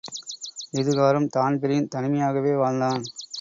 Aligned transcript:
இதுகாறும் 0.73 1.27
Dan Breen 1.27 1.87
தனிமையாகவே 1.95 2.55
வாழ்ந்தான். 2.55 3.03